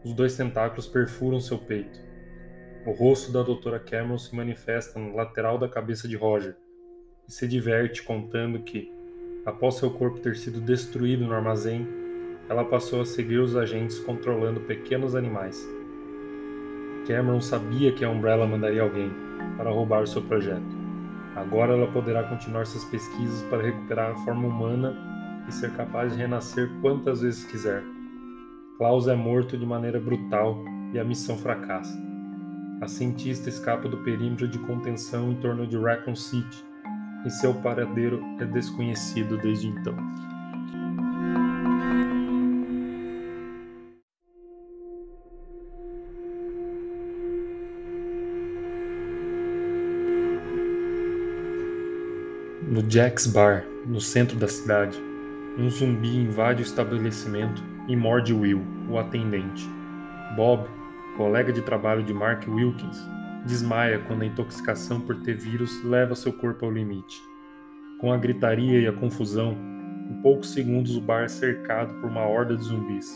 os 0.03 0.13
dois 0.13 0.35
tentáculos 0.37 0.87
perfuram 0.87 1.39
seu 1.39 1.57
peito. 1.57 1.99
O 2.85 2.91
rosto 2.91 3.31
da 3.31 3.43
Dra. 3.43 3.79
Cameron 3.79 4.17
se 4.17 4.33
manifesta 4.35 4.97
no 4.99 5.15
lateral 5.15 5.57
da 5.57 5.67
cabeça 5.67 6.07
de 6.07 6.15
Roger 6.15 6.55
e 7.27 7.31
se 7.31 7.47
diverte 7.47 8.01
contando 8.03 8.59
que, 8.59 8.91
após 9.45 9.75
seu 9.75 9.91
corpo 9.91 10.19
ter 10.19 10.37
sido 10.37 10.61
destruído 10.61 11.25
no 11.25 11.33
armazém, 11.33 11.85
ela 12.47 12.63
passou 12.63 13.01
a 13.01 13.05
seguir 13.05 13.39
os 13.39 13.55
agentes 13.55 13.99
controlando 13.99 14.61
pequenos 14.61 15.15
animais. 15.15 15.61
Cameron 17.05 17.41
sabia 17.41 17.91
que 17.91 18.05
a 18.05 18.09
Umbrella 18.09 18.47
mandaria 18.47 18.81
alguém 18.81 19.11
para 19.57 19.69
roubar 19.69 20.07
seu 20.07 20.21
projeto. 20.21 20.78
Agora 21.35 21.73
ela 21.73 21.91
poderá 21.91 22.23
continuar 22.23 22.65
suas 22.65 22.83
pesquisas 22.85 23.41
para 23.43 23.63
recuperar 23.63 24.11
a 24.11 24.15
forma 24.25 24.47
humana 24.47 24.95
e 25.47 25.51
ser 25.51 25.71
capaz 25.73 26.13
de 26.13 26.19
renascer 26.19 26.69
quantas 26.81 27.21
vezes 27.21 27.43
quiser. 27.45 27.83
Klaus 28.77 29.07
é 29.07 29.15
morto 29.15 29.57
de 29.57 29.65
maneira 29.65 29.99
brutal 29.99 30.57
e 30.93 30.99
a 30.99 31.03
missão 31.03 31.37
fracassa. 31.37 31.97
A 32.81 32.87
cientista 32.87 33.49
escapa 33.49 33.89
do 33.89 33.97
perímetro 33.97 34.47
de 34.47 34.57
contenção 34.59 35.31
em 35.31 35.35
torno 35.35 35.67
de 35.67 35.77
Raccoon 35.77 36.15
City 36.15 36.63
e 37.25 37.29
seu 37.29 37.53
paradeiro 37.55 38.21
é 38.39 38.45
desconhecido 38.45 39.37
desde 39.37 39.67
então. 39.67 39.95
No 52.79 52.89
Jack's 52.89 53.27
Bar, 53.27 53.65
no 53.85 53.99
centro 53.99 54.37
da 54.37 54.47
cidade, 54.47 54.97
um 55.57 55.69
zumbi 55.69 56.15
invade 56.15 56.61
o 56.61 56.65
estabelecimento 56.65 57.61
e 57.89 57.93
morde 57.93 58.33
Will, 58.33 58.65
o 58.89 58.97
atendente. 58.97 59.67
Bob, 60.37 60.65
colega 61.17 61.51
de 61.51 61.61
trabalho 61.61 62.01
de 62.01 62.13
Mark 62.13 62.47
Wilkins, 62.47 62.97
desmaia 63.45 63.99
quando 63.99 64.21
a 64.21 64.27
intoxicação 64.27 65.01
por 65.01 65.17
ter 65.23 65.35
vírus 65.35 65.83
leva 65.83 66.15
seu 66.15 66.31
corpo 66.31 66.63
ao 66.63 66.71
limite. 66.71 67.21
Com 67.99 68.13
a 68.13 68.17
gritaria 68.17 68.79
e 68.79 68.87
a 68.87 68.93
confusão, 68.93 69.57
em 70.09 70.21
poucos 70.21 70.51
segundos 70.51 70.95
o 70.95 71.01
bar 71.01 71.25
é 71.25 71.27
cercado 71.27 71.93
por 71.95 72.09
uma 72.09 72.25
horda 72.25 72.55
de 72.55 72.63
zumbis. 72.63 73.13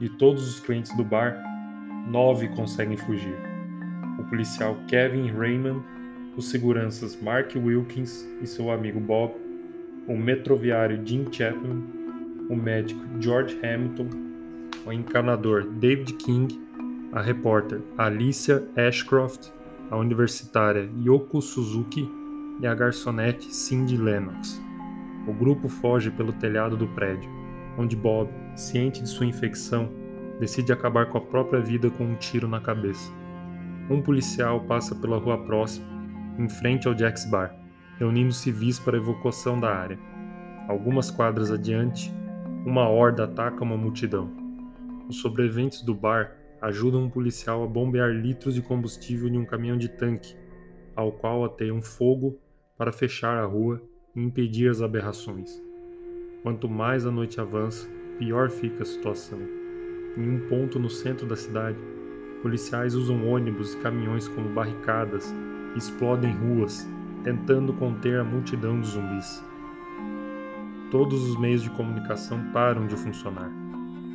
De 0.00 0.08
todos 0.18 0.48
os 0.48 0.58
clientes 0.58 0.92
do 0.96 1.04
bar, 1.04 1.40
nove 2.08 2.48
conseguem 2.48 2.96
fugir. 2.96 3.38
O 4.18 4.24
policial 4.24 4.76
Kevin 4.88 5.30
Raymond 5.30 5.84
os 6.36 6.48
seguranças 6.48 7.20
Mark 7.20 7.54
Wilkins 7.56 8.26
e 8.40 8.46
seu 8.46 8.70
amigo 8.70 8.98
Bob, 8.98 9.34
o 10.08 10.16
metroviário 10.16 11.00
Jim 11.04 11.26
Chapman, 11.30 11.82
o 12.48 12.56
médico 12.56 13.00
George 13.20 13.58
Hamilton, 13.62 14.08
o 14.86 14.92
encanador 14.92 15.64
David 15.64 16.14
King, 16.14 16.60
a 17.12 17.20
repórter 17.20 17.80
Alicia 17.98 18.66
Ashcroft, 18.76 19.50
a 19.90 19.96
universitária 19.96 20.88
Yoko 21.04 21.42
Suzuki 21.42 22.08
e 22.60 22.66
a 22.66 22.74
garçonete 22.74 23.54
Cindy 23.54 23.96
Lennox. 23.96 24.60
O 25.28 25.32
grupo 25.32 25.68
foge 25.68 26.10
pelo 26.10 26.32
telhado 26.32 26.76
do 26.76 26.88
prédio, 26.88 27.30
onde 27.78 27.94
Bob, 27.94 28.28
ciente 28.56 29.02
de 29.02 29.08
sua 29.08 29.26
infecção, 29.26 29.90
decide 30.40 30.72
acabar 30.72 31.06
com 31.06 31.18
a 31.18 31.20
própria 31.20 31.60
vida 31.60 31.90
com 31.90 32.04
um 32.04 32.16
tiro 32.16 32.48
na 32.48 32.60
cabeça. 32.60 33.12
Um 33.88 34.00
policial 34.00 34.60
passa 34.62 34.94
pela 34.94 35.18
rua 35.18 35.38
próxima 35.44 35.91
em 36.38 36.48
frente 36.48 36.88
ao 36.88 36.94
Jack's 36.94 37.24
Bar, 37.24 37.54
reunindo 37.98 38.32
civis 38.32 38.78
para 38.78 38.96
evacuação 38.96 39.58
da 39.60 39.74
área. 39.74 39.98
Algumas 40.68 41.10
quadras 41.10 41.50
adiante, 41.50 42.12
uma 42.64 42.88
horda 42.88 43.24
ataca 43.24 43.62
uma 43.62 43.76
multidão. 43.76 44.30
Os 45.08 45.16
sobreviventes 45.16 45.82
do 45.82 45.94
bar 45.94 46.36
ajudam 46.60 47.02
um 47.02 47.10
policial 47.10 47.62
a 47.64 47.66
bombear 47.66 48.10
litros 48.10 48.54
de 48.54 48.62
combustível 48.62 49.28
em 49.28 49.36
um 49.36 49.44
caminhão 49.44 49.76
de 49.76 49.88
tanque, 49.88 50.36
ao 50.94 51.12
qual 51.12 51.44
ateiam 51.44 51.82
fogo 51.82 52.38
para 52.76 52.92
fechar 52.92 53.36
a 53.36 53.44
rua 53.44 53.82
e 54.14 54.22
impedir 54.22 54.70
as 54.70 54.80
aberrações. 54.80 55.60
Quanto 56.42 56.68
mais 56.68 57.04
a 57.06 57.10
noite 57.10 57.40
avança, 57.40 57.88
pior 58.18 58.50
fica 58.50 58.82
a 58.82 58.86
situação. 58.86 59.38
Em 60.16 60.28
um 60.28 60.48
ponto 60.48 60.78
no 60.78 60.88
centro 60.88 61.26
da 61.26 61.36
cidade, 61.36 61.78
policiais 62.42 62.94
usam 62.94 63.28
ônibus 63.28 63.74
e 63.74 63.78
caminhões 63.78 64.28
como 64.28 64.48
barricadas 64.48 65.34
explodem 65.76 66.32
ruas, 66.32 66.88
tentando 67.24 67.72
conter 67.72 68.18
a 68.18 68.24
multidão 68.24 68.80
de 68.80 68.88
zumbis. 68.88 69.42
Todos 70.90 71.22
os 71.22 71.38
meios 71.38 71.62
de 71.62 71.70
comunicação 71.70 72.38
param 72.52 72.86
de 72.86 72.96
funcionar. 72.96 73.50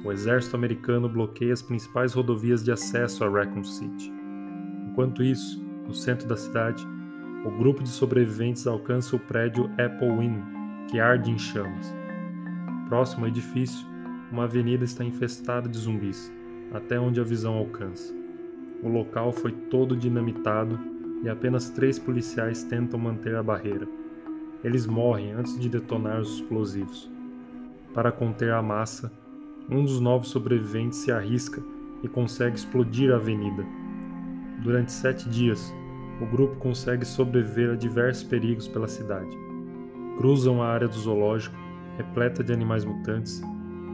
o 0.03 0.11
exército 0.11 0.55
americano 0.55 1.09
bloqueia 1.09 1.51
as 1.51 1.61
principais 1.61 2.13
rodovias 2.13 2.63
de 2.63 2.71
acesso 2.71 3.23
a 3.25 3.29
Raccoon 3.29 3.63
City. 3.63 4.11
Enquanto 4.89 5.21
isso, 5.21 5.61
no 5.85 5.93
centro 5.93 6.27
da 6.27 6.37
cidade, 6.37 6.87
o 7.43 7.51
grupo 7.51 7.83
de 7.83 7.89
sobreviventes 7.89 8.67
alcança 8.67 9.15
o 9.15 9.19
prédio 9.19 9.69
Apple 9.71 10.23
Inn, 10.23 10.41
que 10.87 10.99
arde 10.99 11.31
em 11.31 11.37
chamas. 11.37 11.93
Próximo 12.87 13.25
ao 13.25 13.29
edifício, 13.29 13.85
uma 14.31 14.45
avenida 14.45 14.85
está 14.85 15.03
infestada 15.03 15.67
de 15.67 15.77
zumbis, 15.77 16.31
até 16.73 16.99
onde 16.99 17.19
a 17.19 17.23
visão 17.23 17.55
alcança. 17.55 18.13
O 18.81 18.87
local 18.87 19.33
foi 19.33 19.51
todo 19.51 19.95
dinamitado 19.95 20.79
e 21.23 21.29
apenas 21.29 21.69
três 21.69 21.97
policiais 21.97 22.63
tentam 22.63 22.99
manter 22.99 23.35
a 23.35 23.43
barreira. 23.43 23.87
Eles 24.63 24.85
morrem 24.85 25.31
antes 25.31 25.59
de 25.59 25.69
detonar 25.69 26.19
os 26.19 26.35
explosivos. 26.35 27.09
Para 27.93 28.11
conter 28.11 28.51
a 28.51 28.61
massa, 28.61 29.11
um 29.69 29.83
dos 29.83 29.99
novos 29.99 30.29
sobreviventes 30.29 30.99
se 30.99 31.11
arrisca 31.11 31.61
e 32.03 32.07
consegue 32.07 32.55
explodir 32.55 33.11
a 33.11 33.15
avenida. 33.15 33.65
Durante 34.63 34.91
sete 34.91 35.27
dias, 35.29 35.73
o 36.21 36.25
grupo 36.25 36.55
consegue 36.55 37.05
sobreviver 37.05 37.71
a 37.71 37.75
diversos 37.75 38.23
perigos 38.23 38.67
pela 38.67 38.87
cidade. 38.87 39.29
Cruzam 40.17 40.61
a 40.61 40.67
área 40.67 40.87
do 40.87 40.95
zoológico, 40.95 41.55
repleta 41.97 42.43
de 42.43 42.53
animais 42.53 42.83
mutantes, 42.83 43.41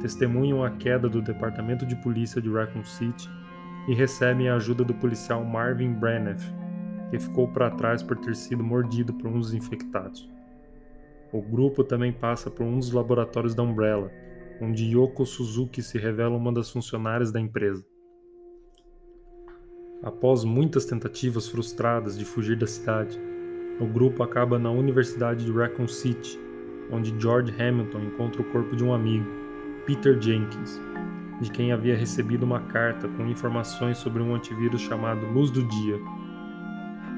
testemunham 0.02 0.64
a 0.64 0.70
queda 0.70 1.10
do 1.10 1.22
departamento 1.22 1.86
de 1.86 1.96
polícia 1.98 2.42
de 2.42 2.50
Raccoon 2.50 2.84
City 2.84 3.30
e 3.88 3.94
recebem 3.94 4.50
a 4.50 4.56
ajuda 4.56 4.84
do 4.84 4.94
policial 4.94 5.44
Marvin 5.44 5.94
Braniff, 5.94 6.50
que 7.14 7.20
ficou 7.20 7.48
para 7.48 7.70
trás 7.70 8.02
por 8.02 8.18
ter 8.18 8.36
sido 8.36 8.64
mordido 8.64 9.14
por 9.14 9.28
um 9.28 9.38
dos 9.38 9.54
infectados. 9.54 10.28
O 11.32 11.44
grupo 11.44 11.84
também 11.84 12.12
passa 12.12 12.50
por 12.50 12.64
um 12.64 12.80
dos 12.80 12.92
laboratórios 12.92 13.54
da 13.54 13.62
Umbrella, 13.62 14.12
onde 14.60 14.84
Yoko 14.84 15.24
Suzuki 15.24 15.84
se 15.84 16.00
revela 16.00 16.36
uma 16.36 16.52
das 16.52 16.72
funcionárias 16.72 17.32
da 17.32 17.40
empresa. 17.40 17.86
Após 20.02 20.44
muitas 20.44 20.86
tentativas 20.86 21.48
frustradas 21.48 22.18
de 22.18 22.26
fugir 22.26 22.58
da 22.58 22.66
cidade, 22.66 23.20
o 23.80 23.86
grupo 23.86 24.24
acaba 24.24 24.58
na 24.58 24.72
Universidade 24.72 25.46
de 25.46 25.52
Raccoon 25.52 25.88
City, 25.88 26.40
onde 26.92 27.14
George 27.22 27.54
Hamilton 27.62 28.06
encontra 28.06 28.42
o 28.42 28.46
corpo 28.46 28.76
de 28.76 28.84
um 28.84 28.92
amigo, 28.92 29.30
Peter 29.86 30.20
Jenkins, 30.20 30.82
de 31.40 31.52
quem 31.52 31.72
havia 31.72 31.96
recebido 31.96 32.42
uma 32.42 32.62
carta 32.62 33.08
com 33.08 33.28
informações 33.28 34.00
sobre 34.00 34.24
um 34.24 34.34
antivírus 34.34 34.82
chamado 34.82 35.28
Luz 35.28 35.52
do 35.52 35.64
Dia. 35.64 36.23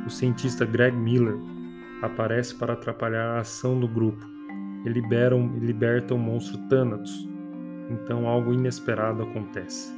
O 0.06 0.10
cientista 0.10 0.66
Greg 0.66 0.96
Miller 0.96 1.36
aparece 2.02 2.54
para 2.54 2.74
atrapalhar 2.74 3.38
a 3.38 3.40
ação 3.40 3.80
do 3.80 3.88
grupo 3.88 4.24
e 4.86 4.90
libera, 4.90 5.36
e 5.36 5.60
liberta 5.60 6.14
o 6.14 6.18
monstro 6.18 6.60
Thanatos. 6.70 7.28
Então 7.90 8.28
algo 8.28 8.54
inesperado 8.54 9.24
acontece. 9.24 9.92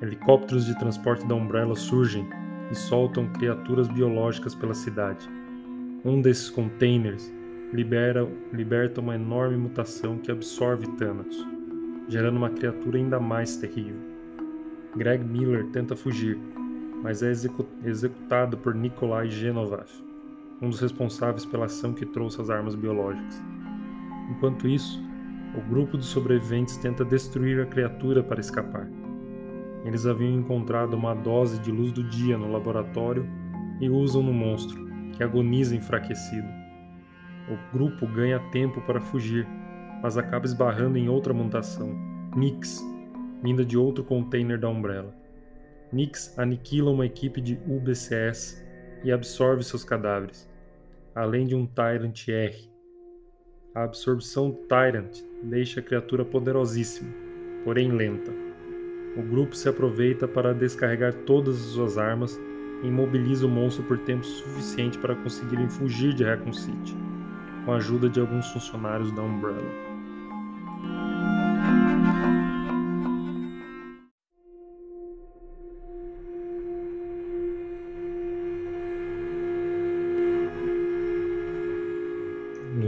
Helicópteros 0.00 0.64
de 0.66 0.78
transporte 0.78 1.26
da 1.26 1.34
Umbrella 1.34 1.76
surgem 1.76 2.26
e 2.70 2.74
soltam 2.74 3.28
criaturas 3.32 3.88
biológicas 3.88 4.54
pela 4.54 4.74
cidade. 4.74 5.28
Um 6.04 6.20
desses 6.22 6.48
containers 6.48 7.32
libera, 7.72 8.26
liberta 8.52 9.00
uma 9.00 9.14
enorme 9.14 9.56
mutação 9.56 10.18
que 10.18 10.30
absorve 10.30 10.86
Thanatos, 10.96 11.46
gerando 12.08 12.36
uma 12.36 12.50
criatura 12.50 12.98
ainda 12.98 13.20
mais 13.20 13.56
terrível. 13.56 14.00
Greg 14.96 15.24
Miller 15.24 15.66
tenta 15.72 15.96
fugir, 15.96 16.38
mas 17.04 17.22
é 17.22 17.30
execu 17.30 17.66
executado 17.84 18.56
por 18.56 18.74
Nikolai 18.74 19.28
Genovaf, 19.28 19.92
um 20.62 20.70
dos 20.70 20.80
responsáveis 20.80 21.44
pela 21.44 21.66
ação 21.66 21.92
que 21.92 22.06
trouxe 22.06 22.40
as 22.40 22.48
armas 22.48 22.74
biológicas. 22.74 23.42
Enquanto 24.30 24.66
isso, 24.66 25.04
o 25.54 25.60
grupo 25.68 25.98
de 25.98 26.04
sobreviventes 26.06 26.78
tenta 26.78 27.04
destruir 27.04 27.60
a 27.60 27.66
criatura 27.66 28.22
para 28.22 28.40
escapar. 28.40 28.88
Eles 29.84 30.06
haviam 30.06 30.32
encontrado 30.32 30.94
uma 30.94 31.12
dose 31.12 31.60
de 31.60 31.70
luz 31.70 31.92
do 31.92 32.02
dia 32.02 32.38
no 32.38 32.50
laboratório 32.50 33.28
e 33.82 33.90
usam 33.90 34.22
no 34.22 34.32
monstro, 34.32 34.82
que 35.12 35.22
agoniza 35.22 35.76
enfraquecido. 35.76 36.48
O 37.50 37.76
grupo 37.76 38.06
ganha 38.06 38.40
tempo 38.50 38.80
para 38.80 39.02
fugir, 39.02 39.46
mas 40.02 40.16
acaba 40.16 40.46
esbarrando 40.46 40.96
em 40.96 41.10
outra 41.10 41.34
mutação, 41.34 41.94
Nix, 42.34 42.82
vinda 43.42 43.62
de 43.62 43.76
outro 43.76 44.02
container 44.02 44.58
da 44.58 44.70
Umbrella. 44.70 45.23
Nix 45.94 46.36
aniquila 46.36 46.90
uma 46.90 47.06
equipe 47.06 47.40
de 47.40 47.56
UBCS 47.68 48.60
e 49.04 49.12
absorve 49.12 49.62
seus 49.62 49.84
cadáveres, 49.84 50.50
além 51.14 51.46
de 51.46 51.54
um 51.54 51.64
Tyrant 51.64 52.26
R. 52.26 52.68
A 53.72 53.84
absorção 53.84 54.50
Tyrant 54.68 55.20
deixa 55.40 55.78
a 55.78 55.82
criatura 55.84 56.24
poderosíssima, 56.24 57.14
porém 57.62 57.92
lenta. 57.92 58.32
O 59.16 59.22
grupo 59.22 59.54
se 59.54 59.68
aproveita 59.68 60.26
para 60.26 60.52
descarregar 60.52 61.14
todas 61.24 61.54
as 61.60 61.66
suas 61.66 61.96
armas 61.96 62.40
e 62.82 62.88
imobiliza 62.88 63.46
o 63.46 63.48
monstro 63.48 63.84
por 63.84 63.98
tempo 63.98 64.24
suficiente 64.24 64.98
para 64.98 65.14
conseguirem 65.14 65.68
fugir 65.68 66.12
de 66.12 66.24
Raccoon 66.24 66.52
City, 66.52 66.96
com 67.64 67.72
a 67.72 67.76
ajuda 67.76 68.08
de 68.08 68.18
alguns 68.18 68.48
funcionários 68.48 69.12
da 69.12 69.22
Umbrella. 69.22 69.83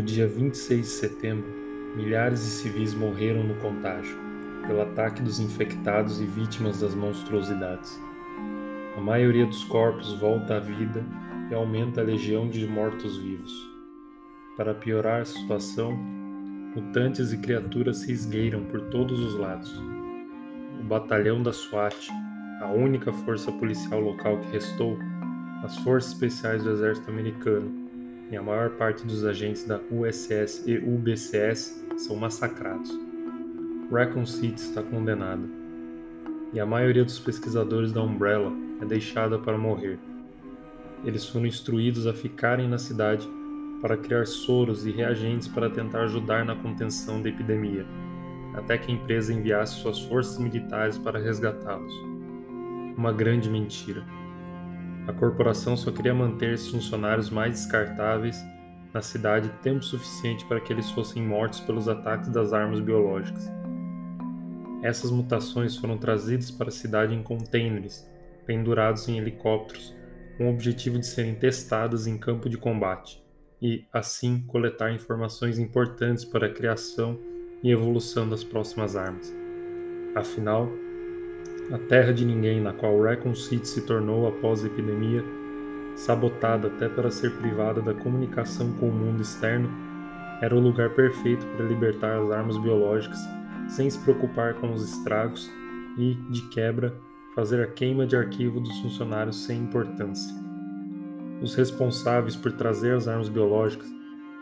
Dia 0.06 0.28
26 0.28 0.82
de 0.82 0.86
setembro, 0.86 1.50
milhares 1.96 2.38
de 2.38 2.50
civis 2.50 2.94
morreram 2.94 3.42
no 3.42 3.56
contágio, 3.56 4.16
pelo 4.64 4.80
ataque 4.80 5.20
dos 5.20 5.40
infectados 5.40 6.20
e 6.20 6.24
vítimas 6.24 6.80
das 6.80 6.94
monstruosidades. 6.94 8.00
A 8.96 9.00
maioria 9.00 9.44
dos 9.44 9.64
corpos 9.64 10.12
volta 10.20 10.58
à 10.58 10.60
vida 10.60 11.04
e 11.50 11.54
aumenta 11.54 12.00
a 12.00 12.04
legião 12.04 12.48
de 12.48 12.64
mortos-vivos. 12.68 13.52
Para 14.56 14.74
piorar 14.74 15.22
a 15.22 15.24
situação, 15.24 15.92
mutantes 15.92 17.32
e 17.32 17.38
criaturas 17.38 17.98
se 17.98 18.12
esgueiram 18.12 18.64
por 18.66 18.82
todos 18.82 19.18
os 19.18 19.34
lados. 19.34 19.76
O 20.80 20.84
batalhão 20.84 21.42
da 21.42 21.52
SWAT, 21.52 22.10
a 22.60 22.70
única 22.70 23.12
força 23.12 23.50
policial 23.50 23.98
local 23.98 24.38
que 24.38 24.52
restou, 24.52 24.96
as 25.64 25.76
forças 25.78 26.12
especiais 26.12 26.62
do 26.62 26.70
exército 26.70 27.10
americano 27.10 27.85
e 28.30 28.36
a 28.36 28.42
maior 28.42 28.70
parte 28.70 29.06
dos 29.06 29.24
agentes 29.24 29.64
da 29.64 29.80
USS 29.90 30.64
e 30.66 30.78
UBCS 30.78 31.84
são 31.96 32.16
massacrados. 32.16 32.90
Raccoon 33.90 34.26
City 34.26 34.60
está 34.60 34.82
condenada, 34.82 35.42
e 36.52 36.58
a 36.58 36.66
maioria 36.66 37.04
dos 37.04 37.18
pesquisadores 37.18 37.92
da 37.92 38.02
Umbrella 38.02 38.52
é 38.80 38.84
deixada 38.84 39.38
para 39.38 39.56
morrer. 39.56 39.98
Eles 41.04 41.28
foram 41.28 41.46
instruídos 41.46 42.06
a 42.06 42.12
ficarem 42.12 42.68
na 42.68 42.78
cidade 42.78 43.28
para 43.80 43.96
criar 43.96 44.26
soros 44.26 44.86
e 44.86 44.90
reagentes 44.90 45.46
para 45.46 45.70
tentar 45.70 46.02
ajudar 46.04 46.44
na 46.44 46.56
contenção 46.56 47.22
da 47.22 47.28
epidemia, 47.28 47.86
até 48.54 48.78
que 48.78 48.90
a 48.90 48.94
empresa 48.94 49.32
enviasse 49.32 49.74
suas 49.74 50.00
forças 50.00 50.38
militares 50.38 50.98
para 50.98 51.18
resgatá-los. 51.18 51.92
Uma 52.96 53.12
grande 53.12 53.50
mentira. 53.50 54.02
A 55.06 55.12
corporação 55.12 55.76
só 55.76 55.92
queria 55.92 56.14
manter 56.14 56.54
esses 56.54 56.68
funcionários 56.68 57.30
mais 57.30 57.52
descartáveis 57.52 58.36
na 58.92 59.00
cidade 59.00 59.48
tempo 59.62 59.84
suficiente 59.84 60.44
para 60.46 60.60
que 60.60 60.72
eles 60.72 60.90
fossem 60.90 61.22
mortos 61.22 61.60
pelos 61.60 61.88
ataques 61.88 62.28
das 62.28 62.52
armas 62.52 62.80
biológicas. 62.80 63.50
Essas 64.82 65.10
mutações 65.10 65.76
foram 65.76 65.96
trazidas 65.96 66.50
para 66.50 66.68
a 66.68 66.72
cidade 66.72 67.14
em 67.14 67.22
containers, 67.22 68.06
pendurados 68.46 69.08
em 69.08 69.18
helicópteros, 69.18 69.94
com 70.36 70.46
o 70.46 70.52
objetivo 70.52 70.98
de 70.98 71.06
serem 71.06 71.34
testadas 71.34 72.06
em 72.06 72.18
campo 72.18 72.48
de 72.48 72.56
combate 72.56 73.24
e, 73.60 73.86
assim, 73.92 74.44
coletar 74.46 74.92
informações 74.92 75.58
importantes 75.58 76.24
para 76.24 76.46
a 76.46 76.52
criação 76.52 77.18
e 77.62 77.70
evolução 77.70 78.28
das 78.28 78.44
próximas 78.44 78.96
armas. 78.96 79.34
Afinal, 80.14 80.70
a 81.72 81.78
terra 81.78 82.12
de 82.12 82.24
ninguém 82.24 82.60
na 82.60 82.72
qual 82.72 83.00
Raccoon 83.00 83.34
City 83.34 83.66
se 83.66 83.82
tornou 83.82 84.28
após 84.28 84.62
a 84.62 84.66
epidemia, 84.68 85.24
sabotada 85.96 86.68
até 86.68 86.88
para 86.88 87.10
ser 87.10 87.32
privada 87.38 87.82
da 87.82 87.92
comunicação 87.92 88.72
com 88.74 88.88
o 88.88 88.92
mundo 88.92 89.22
externo, 89.22 89.68
era 90.40 90.54
o 90.54 90.60
lugar 90.60 90.90
perfeito 90.90 91.44
para 91.56 91.64
libertar 91.64 92.18
as 92.20 92.30
armas 92.30 92.58
biológicas 92.58 93.18
sem 93.68 93.90
se 93.90 93.98
preocupar 93.98 94.54
com 94.54 94.72
os 94.72 94.82
estragos 94.82 95.50
e, 95.98 96.14
de 96.30 96.42
quebra, 96.50 96.94
fazer 97.34 97.62
a 97.62 97.66
queima 97.66 98.06
de 98.06 98.14
arquivo 98.14 98.60
dos 98.60 98.78
funcionários 98.80 99.44
sem 99.44 99.58
importância. 99.58 100.32
Os 101.42 101.54
responsáveis 101.54 102.36
por 102.36 102.52
trazer 102.52 102.94
as 102.94 103.08
armas 103.08 103.28
biológicas 103.28 103.88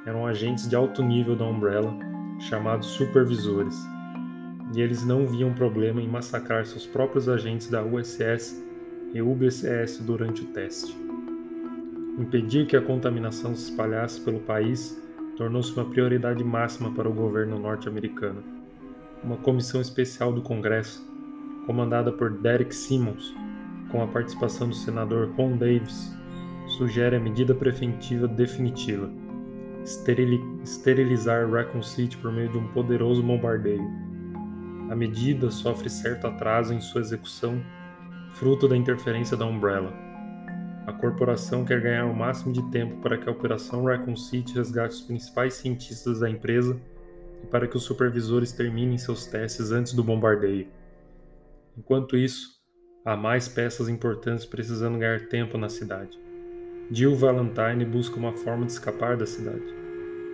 eram 0.04 0.26
agentes 0.26 0.68
de 0.68 0.76
alto 0.76 1.02
nível 1.02 1.34
da 1.34 1.44
Umbrella, 1.44 1.96
chamados 2.38 2.88
supervisores 2.88 3.93
e 4.74 4.80
eles 4.80 5.04
não 5.04 5.26
viam 5.26 5.52
problema 5.54 6.02
em 6.02 6.08
massacrar 6.08 6.66
seus 6.66 6.86
próprios 6.86 7.28
agentes 7.28 7.68
da 7.68 7.82
USS 7.82 8.62
e 9.12 9.22
UBCS 9.22 10.00
durante 10.00 10.42
o 10.42 10.46
teste. 10.46 10.96
Impedir 12.18 12.66
que 12.66 12.76
a 12.76 12.82
contaminação 12.82 13.54
se 13.54 13.70
espalhasse 13.70 14.20
pelo 14.20 14.40
país 14.40 15.00
tornou-se 15.36 15.72
uma 15.72 15.84
prioridade 15.84 16.42
máxima 16.42 16.90
para 16.92 17.08
o 17.08 17.12
governo 17.12 17.58
norte-americano. 17.58 18.42
uma 19.22 19.36
comissão 19.38 19.80
especial 19.80 20.32
do 20.32 20.42
Congresso, 20.42 21.02
comandada 21.64 22.12
por 22.12 22.30
Derek 22.30 22.74
Simmons, 22.74 23.34
com 23.90 24.02
a 24.02 24.06
participação 24.06 24.68
do 24.68 24.74
senador 24.74 25.30
Ron 25.34 25.56
Davis, 25.56 26.14
sugere 26.76 27.16
a 27.16 27.20
medida 27.20 27.54
preventiva 27.54 28.28
definitiva: 28.28 29.10
esterilizar 30.62 31.50
Raccoon 31.50 31.82
City 31.82 32.18
por 32.18 32.30
meio 32.30 32.50
de 32.50 32.58
um 32.58 32.66
poderoso 32.68 33.22
bombardeio. 33.22 34.13
A 34.90 34.94
medida 34.94 35.50
sofre 35.50 35.88
certo 35.88 36.26
atraso 36.26 36.74
em 36.74 36.80
sua 36.80 37.00
execução, 37.00 37.62
fruto 38.34 38.68
da 38.68 38.76
interferência 38.76 39.36
da 39.36 39.46
Umbrella. 39.46 39.92
A 40.86 40.92
corporação 40.92 41.64
quer 41.64 41.80
ganhar 41.80 42.04
o 42.04 42.14
máximo 42.14 42.52
de 42.52 42.62
tempo 42.70 42.96
para 43.00 43.16
que 43.16 43.26
a 43.26 43.32
Operação 43.32 43.84
Raccoon 43.84 44.16
City 44.16 44.54
resgate 44.54 44.94
os 44.94 45.00
principais 45.00 45.54
cientistas 45.54 46.20
da 46.20 46.28
empresa 46.28 46.78
e 47.42 47.46
para 47.46 47.66
que 47.66 47.76
os 47.76 47.84
supervisores 47.84 48.52
terminem 48.52 48.98
seus 48.98 49.24
testes 49.24 49.72
antes 49.72 49.94
do 49.94 50.04
bombardeio. 50.04 50.68
Enquanto 51.76 52.16
isso, 52.16 52.60
há 53.04 53.16
mais 53.16 53.48
peças 53.48 53.88
importantes 53.88 54.44
precisando 54.44 54.98
ganhar 54.98 55.28
tempo 55.28 55.56
na 55.56 55.70
cidade. 55.70 56.18
Jill 56.90 57.16
Valentine 57.16 57.86
busca 57.86 58.16
uma 58.16 58.32
forma 58.32 58.66
de 58.66 58.72
escapar 58.72 59.16
da 59.16 59.26
cidade. 59.26 59.64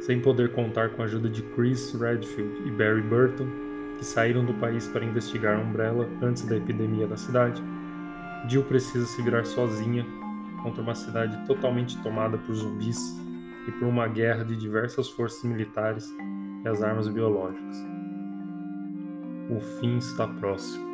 Sem 0.00 0.20
poder 0.20 0.52
contar 0.52 0.90
com 0.90 1.02
a 1.02 1.04
ajuda 1.04 1.28
de 1.28 1.42
Chris 1.54 1.92
Redfield 1.92 2.66
e 2.66 2.70
Barry 2.72 3.02
Burton, 3.02 3.69
que 4.00 4.06
saíram 4.06 4.42
do 4.42 4.54
país 4.54 4.88
para 4.88 5.04
investigar 5.04 5.58
a 5.58 5.60
Umbrella 5.60 6.08
antes 6.22 6.46
da 6.46 6.56
epidemia 6.56 7.06
da 7.06 7.18
cidade, 7.18 7.62
Jill 8.48 8.64
precisa 8.64 9.04
se 9.04 9.20
virar 9.20 9.44
sozinha 9.44 10.06
contra 10.62 10.82
uma 10.82 10.94
cidade 10.94 11.46
totalmente 11.46 12.02
tomada 12.02 12.38
por 12.38 12.54
zumbis 12.54 12.98
e 13.68 13.72
por 13.72 13.86
uma 13.86 14.08
guerra 14.08 14.42
de 14.42 14.56
diversas 14.56 15.10
forças 15.10 15.44
militares 15.44 16.10
e 16.64 16.68
as 16.68 16.82
armas 16.82 17.08
biológicas. 17.08 17.76
O 19.50 19.60
fim 19.60 19.98
está 19.98 20.26
próximo. 20.26 20.89